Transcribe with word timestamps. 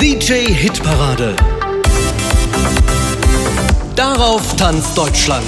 DJ 0.00 0.48
Hitparade. 0.48 1.36
Darauf 3.94 4.56
tanzt 4.56 4.98
Deutschland. 4.98 5.46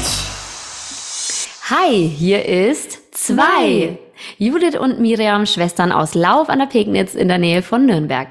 Hi, 1.69 2.09
hier 2.09 2.45
ist 2.45 2.99
zwei. 3.13 3.99
Judith 4.39 4.79
und 4.79 5.01
Miriam, 5.01 5.47
Schwestern 5.47 5.91
aus 5.91 6.15
Lauf 6.15 6.49
an 6.49 6.61
der 6.61 6.67
Pegnitz 6.67 7.15
in 7.15 7.27
der 7.27 7.39
Nähe 7.39 7.63
von 7.63 7.85
Nürnberg. 7.85 8.29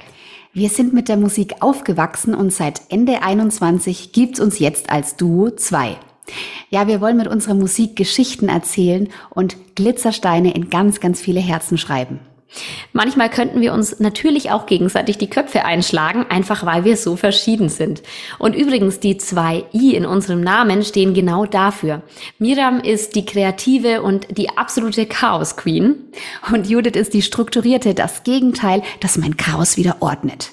Wir 0.53 0.69
sind 0.69 0.93
mit 0.93 1.09
der 1.09 1.17
Musik 1.17 1.55
aufgewachsen 1.59 2.33
und 2.33 2.53
seit 2.53 2.83
Ende 2.87 3.21
21 3.21 4.13
gibt's 4.13 4.39
uns 4.39 4.59
jetzt 4.59 4.89
als 4.89 5.17
Duo 5.17 5.49
zwei. 5.49 5.97
Ja, 6.69 6.87
wir 6.87 7.01
wollen 7.01 7.17
mit 7.17 7.27
unserer 7.27 7.55
Musik 7.55 7.97
Geschichten 7.97 8.47
erzählen 8.47 9.09
und 9.29 9.75
Glitzersteine 9.75 10.53
in 10.53 10.69
ganz, 10.69 11.01
ganz 11.01 11.19
viele 11.19 11.41
Herzen 11.41 11.77
schreiben. 11.77 12.21
Manchmal 12.93 13.29
könnten 13.29 13.61
wir 13.61 13.73
uns 13.73 13.99
natürlich 13.99 14.51
auch 14.51 14.65
gegenseitig 14.65 15.17
die 15.17 15.29
Köpfe 15.29 15.65
einschlagen, 15.65 16.25
einfach 16.29 16.65
weil 16.65 16.85
wir 16.85 16.97
so 16.97 17.15
verschieden 17.15 17.69
sind. 17.69 18.03
Und 18.39 18.55
übrigens, 18.55 18.99
die 18.99 19.17
zwei 19.17 19.65
I 19.73 19.95
in 19.95 20.05
unserem 20.05 20.41
Namen 20.41 20.83
stehen 20.83 21.13
genau 21.13 21.45
dafür. 21.45 22.01
Miriam 22.39 22.79
ist 22.79 23.15
die 23.15 23.25
kreative 23.25 24.01
und 24.01 24.37
die 24.37 24.49
absolute 24.57 25.05
Chaos 25.05 25.57
Queen. 25.57 25.95
Und 26.51 26.67
Judith 26.67 26.95
ist 26.95 27.13
die 27.13 27.21
strukturierte, 27.21 27.93
das 27.93 28.23
Gegenteil, 28.23 28.81
das 29.01 29.17
mein 29.17 29.37
Chaos 29.37 29.77
wieder 29.77 29.97
ordnet. 30.01 30.51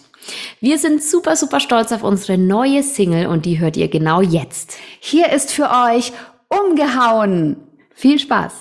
Wir 0.61 0.79
sind 0.79 1.03
super, 1.03 1.37
super 1.37 1.61
stolz 1.61 1.93
auf 1.93 2.03
unsere 2.03 2.39
neue 2.39 2.83
Single 2.83 3.27
und 3.27 3.45
die 3.45 3.59
hört 3.59 3.77
ihr 3.77 3.89
genau 3.89 4.21
jetzt. 4.21 4.77
Hier 5.01 5.31
ist 5.33 5.51
für 5.53 5.71
euch 5.71 6.13
umgehauen. 6.49 7.57
Viel 7.95 8.19
Spaß. 8.19 8.53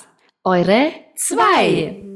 Eure 0.43 0.91
zwei. 1.15 2.10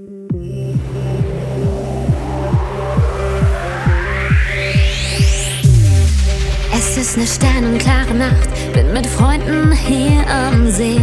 Ist 7.06 7.18
eine 7.18 7.28
sternenklare 7.28 8.16
Nacht, 8.16 8.74
bin 8.74 8.92
mit 8.92 9.06
Freunden 9.06 9.72
hier 9.72 10.26
am 10.28 10.72
See. 10.72 11.00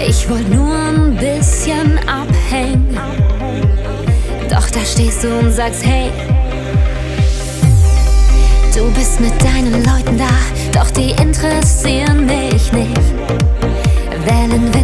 Ich 0.00 0.28
wollte 0.28 0.50
nur 0.50 0.74
ein 0.74 1.16
bisschen 1.16 2.00
abhängen. 2.08 2.98
Doch 4.50 4.68
da 4.70 4.80
stehst 4.80 5.22
du 5.22 5.28
und 5.38 5.52
sagst, 5.52 5.86
hey, 5.86 6.10
du 8.74 8.90
bist 8.90 9.20
mit 9.20 9.32
deinen 9.40 9.84
Leuten 9.84 10.18
da, 10.18 10.34
doch 10.72 10.90
die 10.90 11.10
interessieren 11.12 12.26
mich 12.26 12.72
nicht. 12.72 13.02
Wellen, 14.26 14.74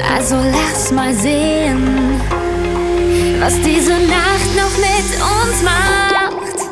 Also 0.00 0.36
lass 0.36 0.92
mal 0.92 1.12
sehen, 1.12 2.20
was 3.40 3.54
diese 3.62 3.92
Nacht 3.92 4.54
noch 4.56 4.76
mit 4.78 5.20
uns 5.20 5.62
macht. 5.62 6.68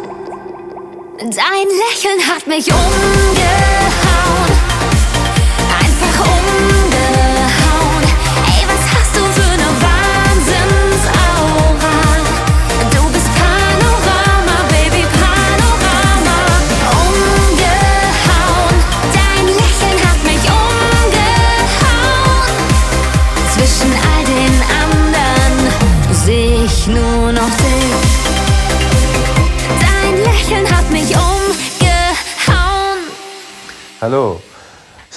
Dein 1.19 1.67
Lächeln 1.67 2.21
hat 2.29 2.47
mich 2.47 2.67
umgehauen. 2.67 4.56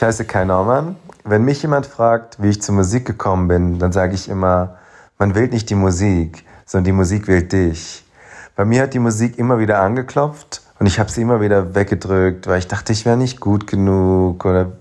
Heiße 0.02 0.26
Kai 0.26 0.46
Naumann. 0.46 0.96
Wenn 1.24 1.44
mich 1.44 1.62
jemand 1.62 1.86
fragt, 1.86 2.42
wie 2.42 2.50
ich 2.50 2.62
zur 2.62 2.76
Musik 2.76 3.06
gekommen 3.06 3.48
bin, 3.48 3.80
dann 3.80 3.92
sage 3.92 4.16
ich 4.16 4.30
immer, 4.30 4.78
man 5.18 5.36
wählt 5.36 5.54
nicht 5.54 5.70
die 5.70 5.76
Musik, 5.76 6.46
sondern 6.66 6.86
die 6.86 6.92
Musik 6.92 7.28
wählt 7.28 7.52
dich. 7.52 8.06
Bei 8.56 8.66
mir 8.66 8.84
hat 8.84 8.94
die 8.94 9.00
Musik 9.00 9.38
immer 9.38 9.60
wieder 9.60 9.80
angeklopft 9.82 10.62
und 10.80 10.86
ich 10.86 11.00
habe 11.00 11.10
sie 11.10 11.22
immer 11.22 11.42
wieder 11.42 11.76
weggedrückt, 11.76 12.48
weil 12.48 12.60
ich 12.60 12.68
dachte, 12.68 12.94
ich 12.94 13.06
wäre 13.06 13.18
nicht 13.18 13.40
gut 13.40 13.68
genug 13.68 14.46
oder 14.46 14.72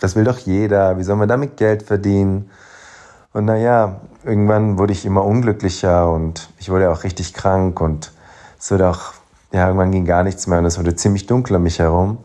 das 0.00 0.16
will 0.16 0.24
doch 0.24 0.38
jeder, 0.38 0.98
wie 0.98 1.02
soll 1.02 1.16
man 1.16 1.28
damit 1.28 1.56
Geld 1.56 1.82
verdienen? 1.82 2.50
Und 3.32 3.46
naja, 3.46 4.00
irgendwann 4.24 4.78
wurde 4.78 4.92
ich 4.92 5.04
immer 5.06 5.24
unglücklicher 5.24 6.10
und 6.10 6.50
ich 6.58 6.70
wurde 6.70 6.90
auch 6.90 7.04
richtig 7.04 7.34
krank 7.34 7.80
und 7.80 8.12
es 8.58 8.70
wurde 8.70 8.88
auch, 8.88 9.12
ja, 9.52 9.66
irgendwann 9.66 9.92
ging 9.92 10.04
gar 10.04 10.22
nichts 10.22 10.46
mehr 10.46 10.58
und 10.58 10.64
es 10.64 10.78
wurde 10.78 10.96
ziemlich 10.96 11.26
dunkel 11.26 11.56
um 11.56 11.62
mich 11.62 11.78
herum. 11.78 12.18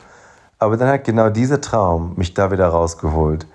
Aber 0.61 0.77
dann 0.77 0.89
hat 0.89 1.05
genau 1.05 1.31
dieser 1.31 1.59
Traum 1.59 2.13
mich 2.17 2.35
da 2.35 2.51
wieder 2.51 2.67
rausgeholt. 2.67 3.47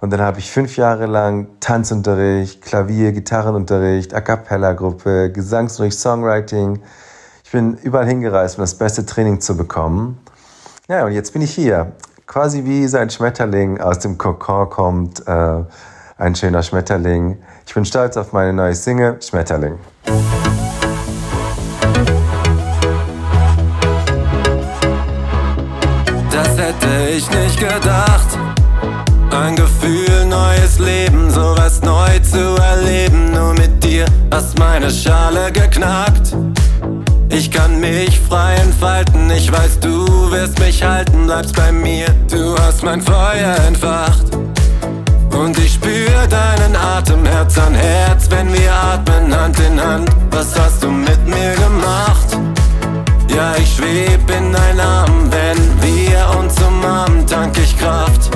Und 0.00 0.10
dann 0.12 0.20
habe 0.20 0.38
ich 0.38 0.48
fünf 0.48 0.76
Jahre 0.76 1.06
lang 1.06 1.48
Tanzunterricht, 1.58 2.62
Klavier, 2.62 3.10
Gitarrenunterricht, 3.10 4.14
A 4.14 4.20
Cappella-Gruppe, 4.20 5.32
Gesangsunterricht, 5.32 5.98
Songwriting. 5.98 6.80
Ich 7.42 7.50
bin 7.50 7.74
überall 7.82 8.06
hingereist, 8.06 8.58
um 8.58 8.62
das 8.62 8.78
beste 8.78 9.04
Training 9.04 9.40
zu 9.40 9.56
bekommen. 9.56 10.20
Ja, 10.86 11.04
und 11.04 11.10
jetzt 11.10 11.32
bin 11.32 11.42
ich 11.42 11.52
hier. 11.52 11.90
Quasi 12.28 12.64
wie 12.64 12.86
so 12.86 12.96
ein 12.96 13.10
Schmetterling 13.10 13.80
aus 13.80 13.98
dem 13.98 14.16
Kokon 14.16 14.70
kommt, 14.70 15.26
äh, 15.26 15.64
ein 16.16 16.36
schöner 16.36 16.62
Schmetterling. 16.62 17.38
Ich 17.66 17.74
bin 17.74 17.84
stolz 17.84 18.16
auf 18.16 18.32
meine 18.32 18.52
neue 18.52 18.76
Single, 18.76 19.20
Schmetterling. 19.20 19.78
Ich 27.16 27.30
nicht 27.30 27.58
gedacht. 27.58 28.38
Ein 29.30 29.56
Gefühl, 29.56 30.24
neues 30.26 30.78
Leben, 30.78 31.30
sowas 31.30 31.80
neu 31.82 32.18
zu 32.20 32.56
erleben. 32.56 33.32
Nur 33.32 33.52
mit 33.54 33.82
dir 33.84 34.06
hast 34.30 34.58
meine 34.58 34.90
Schale 34.90 35.52
geknackt. 35.52 36.34
Ich 37.28 37.50
kann 37.50 37.80
mich 37.80 38.18
frei 38.20 38.54
entfalten, 38.54 39.30
ich 39.30 39.50
weiß, 39.50 39.80
du 39.80 40.30
wirst 40.30 40.58
mich 40.58 40.82
halten, 40.82 41.26
bleibst 41.26 41.56
bei 41.56 41.72
mir. 41.72 42.06
Du 42.30 42.56
hast 42.58 42.82
mein 42.82 43.00
Feuer 43.00 43.56
entfacht. 43.66 44.26
Und 45.34 45.58
ich 45.58 45.74
spür 45.74 46.26
deinen 46.28 46.76
Atem 46.76 47.24
Herz 47.24 47.58
an 47.58 47.74
Herz, 47.74 48.26
wenn 48.30 48.52
wir 48.52 48.72
atmen 48.72 49.34
Hand 49.34 49.58
in 49.60 49.80
Hand. 49.80 50.10
Was 50.30 50.58
hast 50.58 50.82
du 50.82 50.90
mit 50.90 51.26
mir 51.26 51.52
gemacht? 51.54 52.51
Ja, 53.34 53.54
ich 53.56 53.76
schweb 53.76 54.30
in 54.30 54.52
deinen 54.52 54.80
Arm, 54.80 55.30
wenn 55.30 55.82
wir 55.82 56.38
uns 56.38 56.54
umarmen, 56.62 57.26
tank 57.26 57.56
ich 57.58 57.76
Kraft. 57.78 58.30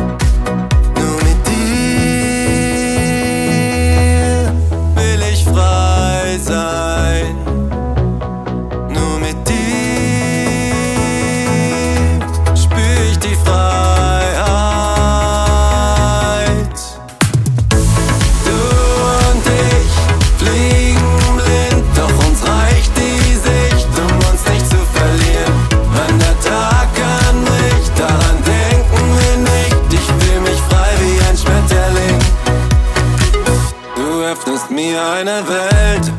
mir 34.97 35.11
eine 35.11 35.43
Welt 35.47 36.13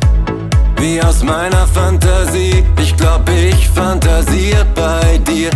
wie 0.79 1.01
aus 1.01 1.24
meiner 1.24 1.65
Fantasie. 1.68 2.63
Ich 2.79 2.95
glaub, 2.95 3.27
ich 3.29 3.68
fantasiere 3.69 4.65
bei 4.75 5.18
dir. 5.19 5.50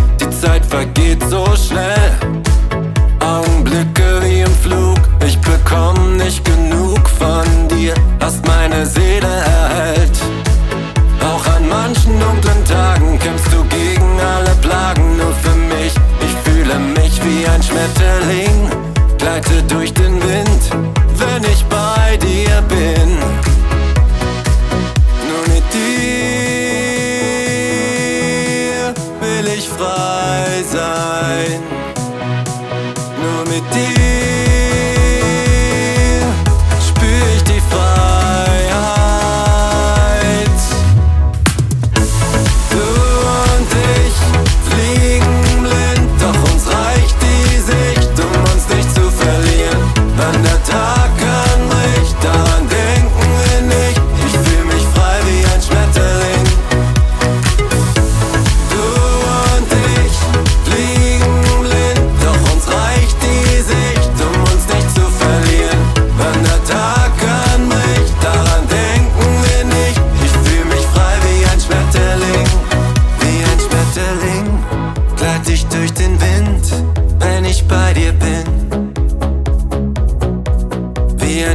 do 33.71 34.00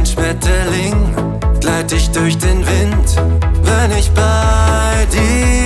Schmetterling, 0.07 1.13
gleite 1.59 1.95
ich 1.95 2.09
durch 2.11 2.37
den 2.37 2.65
Wind, 2.65 3.15
wenn 3.63 3.91
ich 3.97 4.09
bei 4.11 5.05
dir 5.11 5.56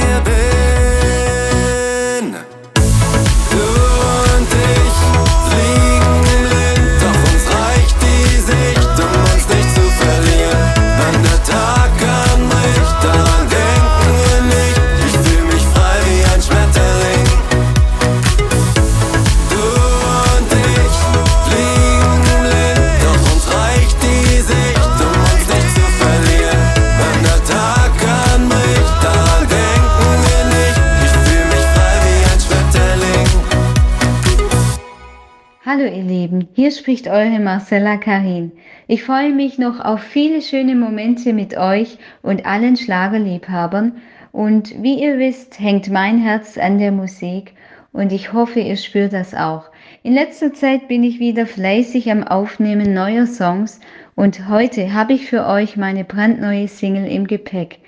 spricht 36.71 37.07
eure 37.07 37.39
Marcella 37.39 37.97
Karin. 37.97 38.51
Ich 38.87 39.03
freue 39.03 39.31
mich 39.31 39.57
noch 39.57 39.79
auf 39.79 40.01
viele 40.01 40.41
schöne 40.41 40.75
Momente 40.75 41.33
mit 41.33 41.57
euch 41.57 41.97
und 42.21 42.45
allen 42.45 42.77
Schlagerliebhabern. 42.77 44.01
Und 44.31 44.81
wie 44.81 45.01
ihr 45.01 45.19
wisst, 45.19 45.59
hängt 45.59 45.89
mein 45.89 46.19
Herz 46.19 46.57
an 46.57 46.79
der 46.79 46.91
Musik 46.91 47.53
und 47.93 48.11
ich 48.11 48.33
hoffe, 48.33 48.59
ihr 48.59 48.77
spürt 48.77 49.13
das 49.13 49.33
auch. 49.33 49.65
In 50.03 50.13
letzter 50.13 50.53
Zeit 50.53 50.87
bin 50.87 51.03
ich 51.03 51.19
wieder 51.19 51.45
fleißig 51.45 52.09
am 52.09 52.23
Aufnehmen 52.23 52.93
neuer 52.93 53.27
Songs 53.27 53.79
und 54.15 54.47
heute 54.47 54.93
habe 54.93 55.13
ich 55.13 55.25
für 55.25 55.45
euch 55.45 55.77
meine 55.77 56.05
brandneue 56.05 56.67
Single 56.67 57.07
im 57.07 57.27
Gepäck. 57.27 57.79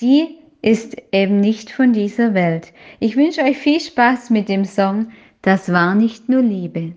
Die 0.00 0.38
ist 0.62 0.96
eben 1.12 1.40
nicht 1.40 1.70
von 1.70 1.92
dieser 1.92 2.34
Welt. 2.34 2.72
Ich 2.98 3.16
wünsche 3.16 3.42
euch 3.42 3.58
viel 3.58 3.80
Spaß 3.80 4.30
mit 4.30 4.48
dem 4.48 4.64
Song 4.64 5.08
Das 5.42 5.70
war 5.70 5.94
nicht 5.94 6.28
nur 6.28 6.42
Liebe. 6.42 6.94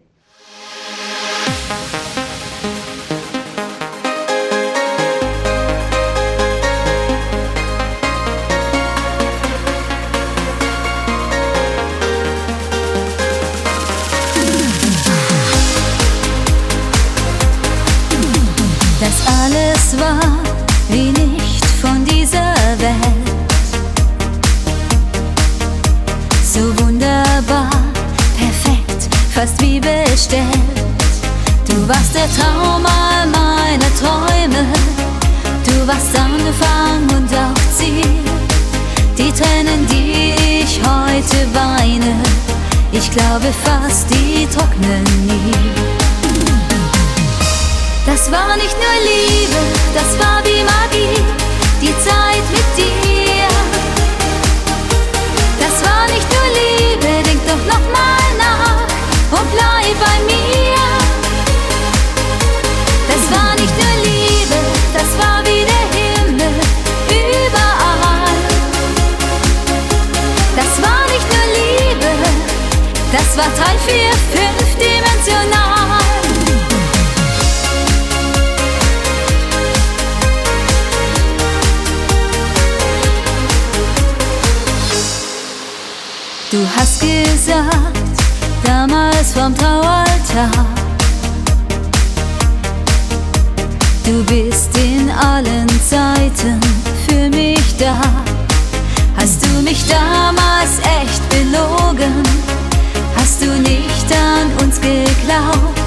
Alles 19.27 19.99
war 19.99 20.37
wie 20.89 21.11
nicht 21.11 21.65
von 21.81 22.03
dieser 22.05 22.53
Welt. 22.79 23.27
So 26.43 26.61
wunderbar, 26.83 27.69
perfekt, 28.37 29.09
fast 29.33 29.61
wie 29.61 29.79
bestellt. 29.79 30.76
Du 31.77 31.87
warst 31.87 32.15
der 32.15 32.27
Traum 32.35 32.83
all 32.83 33.27
meiner 33.27 33.91
Träume. 34.01 34.65
Du 35.63 35.87
warst 35.87 36.09
Anfang 36.17 37.03
und 37.15 37.31
auch 37.31 37.77
Ziel. 37.77 38.03
Die 39.15 39.31
Tränen, 39.31 39.85
die 39.85 40.33
ich 40.63 40.79
heute 40.81 41.37
weine, 41.53 42.15
ich 42.91 43.11
glaube 43.11 43.53
fast, 43.63 44.09
die 44.09 44.47
trocknen 44.47 45.03
nie. 45.27 45.53
Das 48.07 48.31
war 48.31 48.55
nicht 48.57 48.75
nur 48.83 48.97
Liebe, 49.11 49.61
das 49.93 50.17
war 50.17 50.43
wie 50.45 50.63
Magie, 50.63 51.21
die 51.79 51.93
Zeit 52.03 52.45
mit 52.55 52.69
dir. 52.75 53.47
Das 55.59 55.87
war 55.87 56.05
nicht 56.07 56.27
nur 56.33 56.47
Liebe, 56.59 57.23
denk 57.23 57.45
doch 57.45 57.63
noch 57.71 57.85
mal 57.93 58.27
nach 58.39 59.39
und 59.39 59.51
bleib 59.51 59.99
bei 59.99 60.25
mir. 60.25 60.36
Traualtar, 90.37 90.65
du 94.03 94.23
bist 94.25 94.69
in 94.77 95.09
allen 95.09 95.67
Zeiten 95.81 96.59
für 97.07 97.29
mich 97.29 97.75
da. 97.79 97.99
Hast 99.15 99.43
du 99.43 99.61
mich 99.63 99.83
damals 99.87 100.77
echt 101.01 101.27
belogen? 101.29 102.21
Hast 103.15 103.41
du 103.41 103.47
nicht 103.47 104.11
an 104.11 104.63
uns 104.63 104.79
geglaubt? 104.79 105.79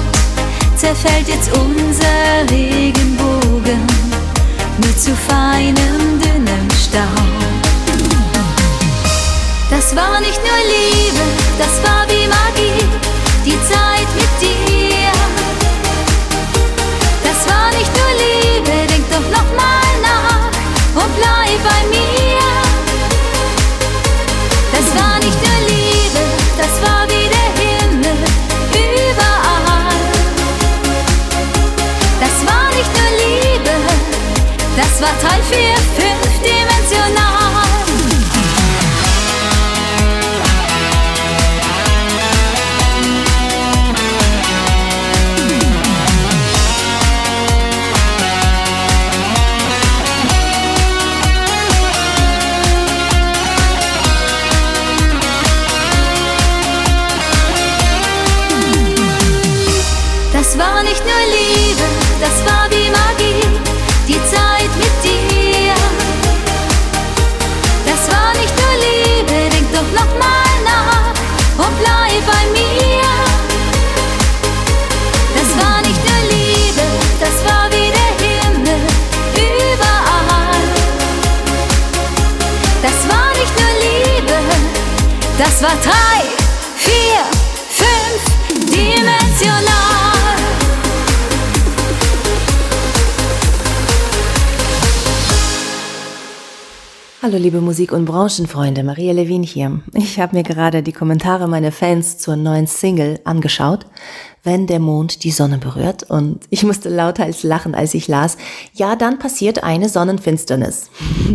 Zerfällt 0.75 1.29
jetzt 1.29 1.49
unser 1.53 2.51
Regenbogen 2.51 3.00
Hallo 97.23 97.37
liebe 97.37 97.61
Musik- 97.61 97.91
und 97.91 98.05
Branchenfreunde, 98.05 98.81
Maria 98.81 99.13
Levin 99.13 99.43
hier. 99.43 99.81
Ich 99.93 100.19
habe 100.19 100.35
mir 100.35 100.41
gerade 100.41 100.81
die 100.81 100.91
Kommentare 100.91 101.47
meiner 101.47 101.71
Fans 101.71 102.17
zur 102.17 102.35
neuen 102.35 102.65
Single 102.65 103.19
angeschaut, 103.25 103.85
Wenn 104.41 104.65
der 104.65 104.79
Mond 104.79 105.23
die 105.23 105.29
Sonne 105.29 105.59
berührt 105.59 106.01
und 106.01 106.39
ich 106.49 106.63
musste 106.63 106.89
lauthals 106.89 107.43
lachen, 107.43 107.75
als 107.75 107.93
ich 107.93 108.07
las, 108.07 108.37
ja, 108.73 108.95
dann 108.95 109.19
passiert 109.19 109.63
eine 109.63 109.87
Sonnenfinsternis. 109.87 110.89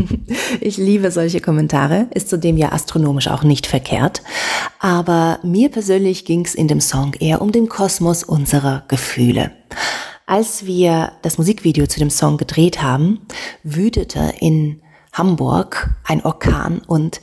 ich 0.61 0.77
liebe 0.77 1.13
solche 1.13 1.41
Kommentare, 1.41 2.09
ist 2.13 2.31
zudem 2.31 2.57
ja 2.57 2.73
astronomisch 2.73 3.29
auch 3.29 3.45
nicht 3.45 3.69
verkehrt, 3.69 4.23
aber 4.81 5.39
mir 5.45 5.69
persönlich 5.69 6.25
ging's 6.25 6.57
in 6.57 6.67
dem 6.67 6.81
Song 6.81 7.13
eher 7.21 7.41
um 7.41 7.53
den 7.53 7.69
Kosmos 7.69 8.25
unserer 8.25 8.83
Gefühle. 8.89 9.53
Als 10.27 10.67
wir 10.67 11.13
das 11.23 11.39
Musikvideo 11.39 11.87
zu 11.87 12.01
dem 12.01 12.11
Song 12.11 12.39
gedreht 12.39 12.83
haben, 12.83 13.21
wütete 13.63 14.33
in 14.41 14.81
Hamburg 15.17 15.91
ein 16.05 16.25
Orkan 16.25 16.83
und 16.87 17.21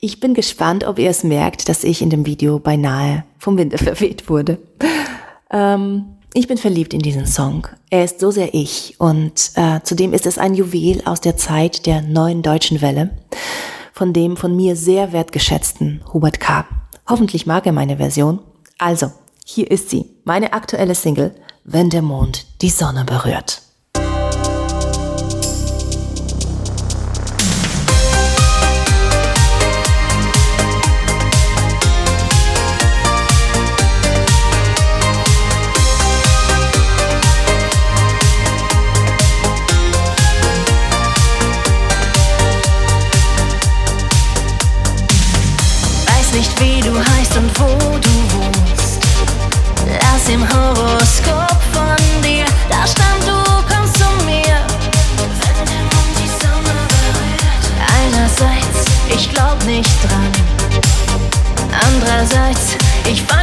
ich 0.00 0.20
bin 0.20 0.34
gespannt, 0.34 0.84
ob 0.84 0.98
ihr 0.98 1.10
es 1.10 1.24
merkt, 1.24 1.68
dass 1.68 1.84
ich 1.84 2.00
in 2.02 2.10
dem 2.10 2.24
Video 2.26 2.58
beinahe 2.58 3.24
vom 3.38 3.58
Winde 3.58 3.78
verweht 3.78 4.28
wurde. 4.28 4.58
Ähm, 5.50 6.04
ich 6.34 6.48
bin 6.48 6.56
verliebt 6.56 6.94
in 6.94 7.00
diesen 7.00 7.26
Song. 7.26 7.66
Er 7.90 8.04
ist 8.04 8.20
so 8.20 8.30
sehr 8.30 8.54
ich 8.54 8.94
und 8.98 9.52
äh, 9.56 9.80
zudem 9.82 10.14
ist 10.14 10.26
es 10.26 10.38
ein 10.38 10.54
Juwel 10.54 11.02
aus 11.04 11.20
der 11.20 11.36
Zeit 11.36 11.86
der 11.86 12.00
neuen 12.00 12.42
deutschen 12.42 12.80
Welle 12.80 13.10
von 13.92 14.12
dem 14.12 14.36
von 14.36 14.56
mir 14.56 14.74
sehr 14.74 15.12
wertgeschätzten 15.12 16.02
Hubert 16.12 16.40
K. 16.40 16.66
Hoffentlich 17.08 17.46
mag 17.46 17.66
er 17.66 17.72
meine 17.72 17.98
Version. 17.98 18.40
Also, 18.78 19.12
hier 19.44 19.70
ist 19.70 19.90
sie, 19.90 20.06
meine 20.24 20.52
aktuelle 20.52 20.94
Single, 20.94 21.34
Wenn 21.64 21.90
der 21.90 22.02
Mond 22.02 22.46
die 22.62 22.70
Sonne 22.70 23.04
berührt. 23.04 23.62
Wo 47.58 47.98
du 47.98 48.14
wohnst. 48.34 49.00
Lass 49.86 50.28
im 50.28 50.42
Horoskop 50.48 51.58
von 51.72 52.22
dir, 52.22 52.44
da 52.68 52.86
stand, 52.86 53.22
du 53.26 53.74
kommst 53.74 53.98
zu 53.98 54.24
mir. 54.24 54.56
Einerseits, 57.98 58.86
ich 59.14 59.30
glaub 59.32 59.62
nicht 59.64 59.90
dran. 60.04 60.32
Andererseits, 61.86 62.76
ich 63.10 63.22
fang 63.22 63.41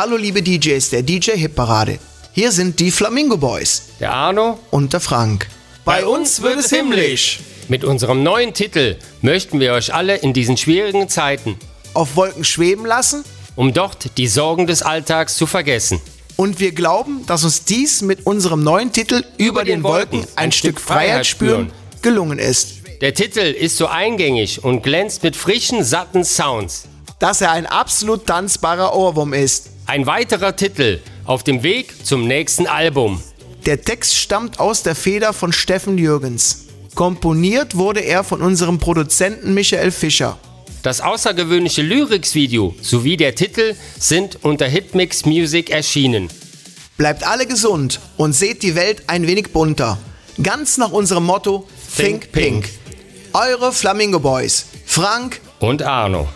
Hallo 0.00 0.16
liebe 0.16 0.44
DJs 0.44 0.90
der 0.90 1.02
DJ 1.02 1.32
Hit 1.32 1.56
Parade. 1.56 1.98
Hier 2.30 2.52
sind 2.52 2.78
die 2.78 2.92
Flamingo 2.92 3.36
Boys 3.36 3.82
Der 3.98 4.12
Arno? 4.12 4.60
und 4.70 4.92
der 4.92 5.00
Frank. 5.00 5.48
Bei 5.84 6.06
uns 6.06 6.40
wird 6.40 6.60
es 6.60 6.70
himmlisch. 6.70 7.40
Mit 7.66 7.82
unserem 7.82 8.22
neuen 8.22 8.54
Titel 8.54 8.94
möchten 9.22 9.58
wir 9.58 9.72
euch 9.72 9.92
alle 9.92 10.14
in 10.14 10.32
diesen 10.32 10.56
schwierigen 10.56 11.08
Zeiten, 11.08 11.56
Auf 11.94 12.14
Wolken 12.14 12.44
schweben 12.44 12.86
lassen 12.86 13.24
um 13.56 13.72
dort 13.72 14.16
die 14.18 14.28
Sorgen 14.28 14.68
des 14.68 14.82
Alltags 14.82 15.36
zu 15.36 15.48
vergessen. 15.48 16.00
und 16.36 16.60
wir 16.60 16.70
glauben, 16.70 17.26
dass 17.26 17.42
uns 17.42 17.64
dies 17.64 18.00
mit 18.00 18.24
unserem 18.24 18.62
neuen 18.62 18.92
Titel 18.92 19.24
Über, 19.36 19.64
den, 19.64 19.82
Wolken 19.82 20.24
ein 20.36 20.52
Stück 20.52 20.80
Freiheit 20.80 21.26
spüren 21.26 21.72
gelungen 22.02 22.38
ist. 22.38 22.74
Der 23.00 23.14
Titel 23.14 23.40
ist 23.40 23.76
so 23.76 23.88
eingängig 23.88 24.62
und 24.62 24.84
glänzt 24.84 25.24
mit 25.24 25.34
frischen, 25.34 25.82
satten 25.82 26.22
Sounds. 26.22 26.84
Dass 27.18 27.40
er 27.40 27.50
ein 27.50 27.66
absolut 27.66 28.26
tanzbarer 28.26 28.94
Ohrwurm 28.94 29.32
ist. 29.32 29.70
Ein 29.88 30.04
weiterer 30.04 30.54
Titel 30.54 31.00
auf 31.24 31.44
dem 31.44 31.62
Weg 31.62 32.04
zum 32.04 32.28
nächsten 32.28 32.66
Album. 32.66 33.22
Der 33.64 33.80
Text 33.80 34.16
stammt 34.16 34.60
aus 34.60 34.82
der 34.82 34.94
Feder 34.94 35.32
von 35.32 35.50
Steffen 35.50 35.96
Jürgens. 35.96 36.66
Komponiert 36.94 37.74
wurde 37.74 38.00
er 38.00 38.22
von 38.22 38.42
unserem 38.42 38.78
Produzenten 38.78 39.54
Michael 39.54 39.90
Fischer. 39.90 40.36
Das 40.82 41.00
außergewöhnliche 41.00 41.80
Lyrics-Video 41.80 42.74
sowie 42.82 43.16
der 43.16 43.34
Titel 43.34 43.76
sind 43.98 44.44
unter 44.44 44.66
Hitmix 44.66 45.24
Music 45.24 45.70
erschienen. 45.70 46.28
Bleibt 46.98 47.26
alle 47.26 47.46
gesund 47.46 47.98
und 48.18 48.34
seht 48.34 48.62
die 48.62 48.74
Welt 48.74 49.04
ein 49.06 49.26
wenig 49.26 49.54
bunter. 49.54 49.96
Ganz 50.42 50.76
nach 50.76 50.92
unserem 50.92 51.24
Motto 51.24 51.66
Think, 51.96 52.30
Think 52.30 52.32
Pink. 52.32 52.64
Pink. 52.64 52.68
Eure 53.32 53.72
Flamingo 53.72 54.20
Boys. 54.20 54.66
Frank, 54.84 55.40
Und 55.60 55.82
Arno. 55.82 56.28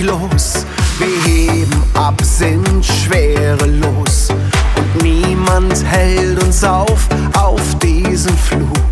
Los. 0.00 0.66
Wir 0.98 1.32
heben 1.32 1.82
ab, 1.94 2.20
sind 2.22 2.84
schwerelos. 2.84 4.28
Und 4.76 5.02
niemand 5.02 5.84
hält 5.84 6.42
uns 6.42 6.64
auf, 6.64 7.08
auf 7.34 7.78
diesem 7.78 8.36
Flug. 8.36 8.89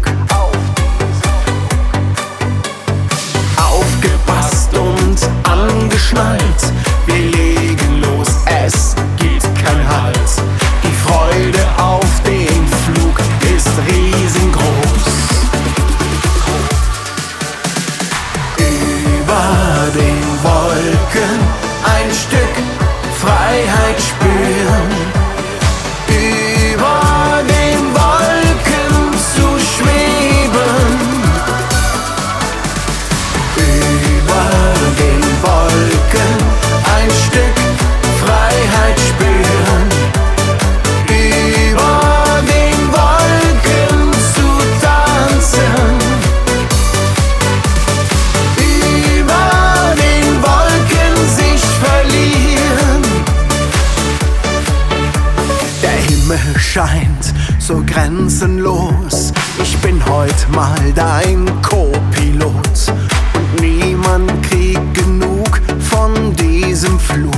So 57.68 57.82
grenzenlos. 57.84 59.30
Ich 59.62 59.76
bin 59.82 60.02
heut 60.06 60.46
mal 60.54 60.90
dein 60.94 61.44
Co-Pilot. 61.60 62.94
Und 63.34 63.60
niemand 63.60 64.42
kriegt 64.42 64.94
genug 64.94 65.60
von 65.78 66.34
diesem 66.34 66.98
Flug. 66.98 67.34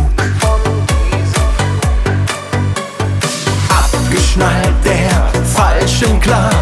Abgeschnallt 3.68 4.76
der 4.84 5.32
Falschen 5.52 6.20
klar, 6.20 6.54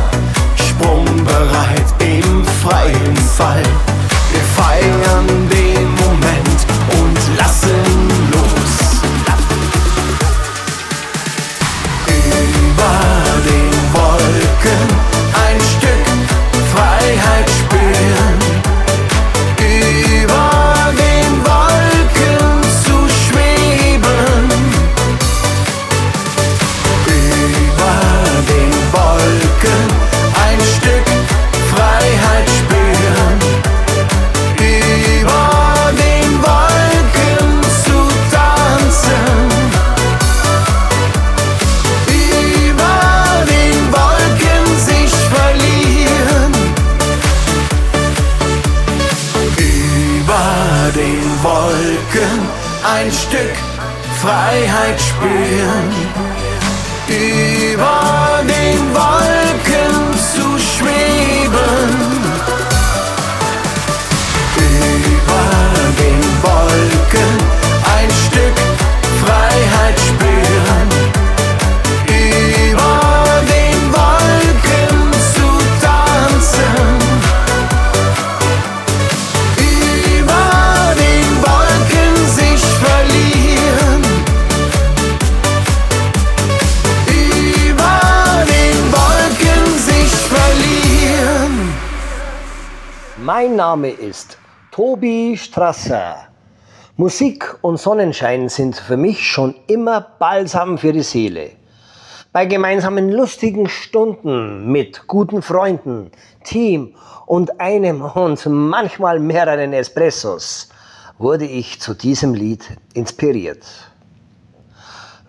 sprungbereit 0.57 1.89
im 2.01 2.47
freien 2.63 3.17
Fall. 3.37 3.63
Wir 4.33 4.45
feiern 4.57 5.08
Name 93.69 93.91
ist 93.91 94.39
Tobi 94.71 95.37
Strasser. 95.37 96.29
Musik 96.97 97.55
und 97.61 97.77
Sonnenschein 97.79 98.49
sind 98.49 98.77
für 98.77 98.97
mich 98.97 99.31
schon 99.31 99.55
immer 99.67 100.01
Balsam 100.01 100.79
für 100.79 100.95
die 100.95 101.03
Seele. 101.03 101.51
Bei 102.33 102.47
gemeinsamen 102.47 103.13
lustigen 103.13 103.69
Stunden 103.69 104.73
mit 104.73 105.07
guten 105.07 105.43
Freunden, 105.43 106.11
Team 106.45 106.95
und 107.27 107.61
einem 107.61 108.01
und 108.01 108.47
manchmal 108.47 109.19
mehreren 109.19 109.75
Espressos 109.75 110.71
wurde 111.19 111.45
ich 111.45 111.79
zu 111.79 111.93
diesem 111.93 112.33
Lied 112.33 112.65
inspiriert. 112.95 113.67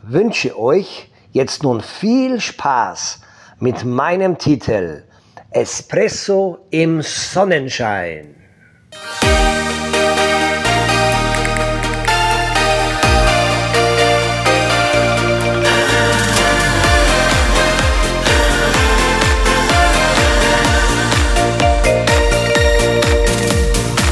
Wünsche 0.02 0.58
euch 0.58 1.12
jetzt 1.34 1.64
nun 1.64 1.82
viel 1.82 2.40
Spaß 2.40 3.20
mit 3.60 3.84
meinem 3.84 4.38
Titel 4.38 5.04
Espresso 5.52 6.60
im 6.70 7.02
Sonnenschein. 7.02 8.36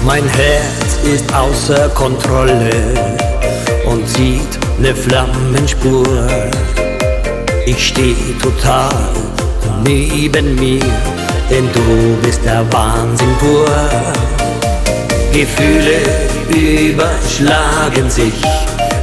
Mein 0.03 0.27
Herz 0.29 0.97
ist 1.03 1.31
außer 1.35 1.89
Kontrolle 1.89 2.71
und 3.85 4.09
sieht 4.09 4.41
ne 4.79 4.95
Flammenspur. 4.95 6.07
Ich 7.67 7.89
steh 7.89 8.15
total 8.41 8.89
neben 9.83 10.55
mir, 10.55 10.81
denn 11.49 11.69
du 11.73 12.17
bist 12.21 12.43
der 12.43 12.65
Wahnsinn 12.71 13.35
pur. 13.39 13.67
Gefühle 15.31 15.99
überschlagen 16.49 18.09
sich 18.09 18.33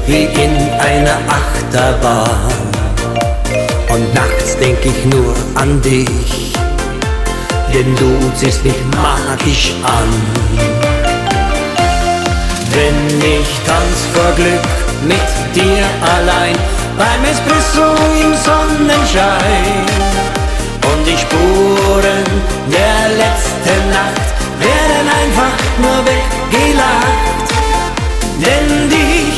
wie 0.06 0.24
in 0.24 0.54
einer 0.78 1.18
Achterbahn. 1.28 2.52
Und 3.88 4.14
nachts 4.14 4.56
denk 4.58 4.78
ich 4.84 5.04
nur 5.14 5.34
an 5.54 5.80
dich, 5.80 6.52
denn 7.72 7.94
du 7.96 8.18
ziehst 8.36 8.64
mich 8.64 8.74
magisch 8.96 9.72
an. 9.84 10.08
Wenn 12.72 13.18
ich 13.20 13.46
tanz 13.64 13.98
vor 14.12 14.32
Glück 14.34 14.66
mit 15.06 15.54
dir 15.54 15.84
allein, 16.16 16.56
beim 16.98 17.24
Espresso 17.24 17.94
im 18.20 18.34
Sonnenschein 18.34 20.23
und 20.94 21.06
die 21.06 21.18
Spuren 21.18 22.24
der 22.70 22.98
letzten 23.22 23.80
Nacht 23.90 24.28
werden 24.60 25.06
einfach 25.22 25.56
nur 25.82 25.98
weggelacht. 26.10 27.48
Denn 28.44 28.88
dich, 28.88 29.36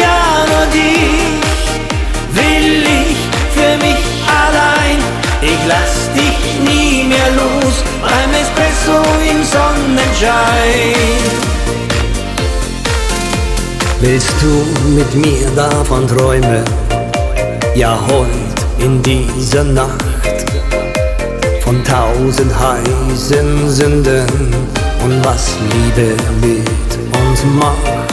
ja 0.00 0.44
nur 0.50 0.66
dich, 0.80 1.62
will 2.38 2.82
ich 3.02 3.18
für 3.56 3.74
mich 3.84 4.02
allein. 4.42 4.98
Ich 5.42 5.60
lass 5.68 5.94
dich 6.14 6.40
nie 6.68 7.04
mehr 7.04 7.30
los 7.40 7.74
beim 8.02 8.30
Espresso 8.42 8.98
im 9.30 9.40
Sonnenschein. 9.54 10.96
Willst 14.00 14.34
du 14.40 14.90
mit 14.90 15.14
mir 15.14 15.48
davon 15.54 16.06
träumen? 16.08 16.64
Ja, 17.74 17.98
heut 18.08 18.56
in 18.78 19.02
dieser 19.02 19.64
Nacht 19.64 20.15
von 21.66 21.82
tausend 21.82 22.52
heißen 22.56 23.68
Sünden 23.68 24.54
und 25.04 25.24
was 25.24 25.56
Liebe 25.72 26.14
mit 26.40 27.18
uns 27.18 27.42
macht. 27.58 28.06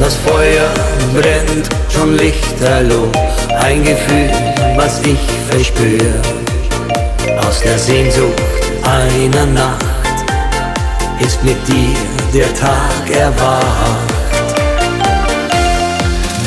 Das 0.00 0.16
Feuer 0.16 0.68
brennt 1.14 1.68
schon 1.88 2.16
lichterloh, 2.16 3.12
ein 3.60 3.84
Gefühl, 3.84 4.28
was 4.76 5.00
ich 5.02 5.20
verspür. 5.50 6.10
Aus 7.46 7.60
der 7.60 7.78
Sehnsucht 7.78 8.42
einer 8.82 9.46
Nacht 9.46 9.84
ist 11.20 11.42
mit 11.44 11.56
dir 11.68 11.94
der 12.34 12.52
Tag 12.56 13.08
erwacht. 13.16 14.12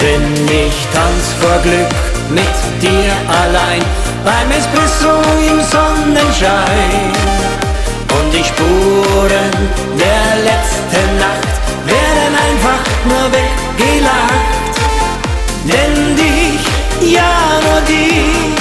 Wenn 0.02 0.46
ich 0.46 0.76
tanz 0.94 1.26
vor 1.40 1.58
Glück 1.64 1.96
mit 2.30 2.82
dir 2.82 3.14
allein, 3.30 3.82
beim 4.26 4.52
Espresso 4.52 5.22
im 5.50 5.62
Sonnenschein 5.62 7.14
und 8.18 8.34
die 8.34 8.44
Spuren 8.44 9.54
der 10.02 10.26
letzten 10.50 11.08
Nacht 11.24 11.56
werden 11.86 12.34
einfach 12.48 12.84
nur 13.06 13.26
weggelacht. 13.32 14.74
Denn 15.72 15.96
dich, 16.16 16.64
ja 17.14 17.34
nur 17.66 17.82
dich, 17.82 18.60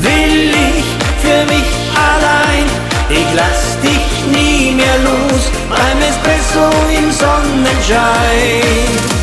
will 0.00 0.54
ich 0.70 0.86
für 1.22 1.42
mich 1.52 1.68
allein. 2.10 2.66
Ich 3.10 3.28
lass 3.34 3.62
dich 3.82 4.06
nie 4.32 4.74
mehr 4.74 4.98
los 4.98 5.50
beim 5.68 6.00
Espresso 6.08 6.66
im 6.96 7.10
Sonnenschein. 7.10 9.17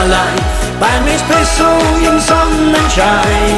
Allein 0.00 0.40
beim 0.78 1.06
Espresso 1.14 1.70
im 2.08 2.18
Sonnenschein 2.18 3.56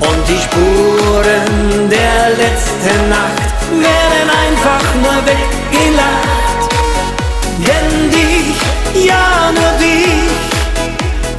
und 0.00 0.22
die 0.28 0.40
Spuren 0.46 1.88
der 1.88 2.18
letzten 2.42 3.08
Nacht 3.08 3.50
werden 3.70 4.28
einfach 4.44 4.84
nur 5.02 5.18
weggelacht. 5.30 6.62
Denn 7.58 8.10
dich, 8.10 8.58
ja 9.06 9.52
nur 9.54 9.72
dich, 9.78 10.38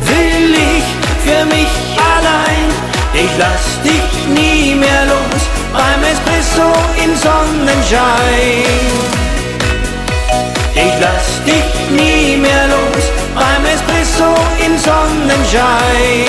will 0.09 0.53
ich 0.75 0.87
für 1.25 1.45
mich 1.45 1.71
allein. 2.13 2.67
Ich 3.13 3.31
lass 3.37 3.65
dich 3.83 4.11
nie 4.27 4.75
mehr 4.75 5.05
los 5.07 5.41
beim 5.73 6.01
Espresso 6.03 6.71
im 7.03 7.15
Sonnenschein. 7.15 9.09
Espresso 14.19 14.35
im 14.65 14.77
Sonnenschein. 14.77 16.25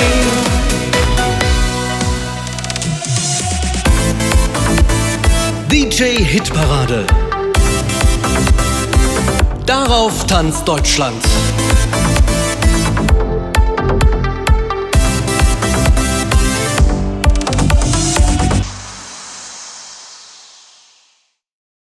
DJ 5.68 6.22
Hitparade. 6.22 7.06
Darauf 9.66 10.24
tanzt 10.26 10.66
Deutschland. 10.66 11.22